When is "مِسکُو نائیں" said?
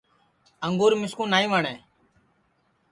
1.01-1.51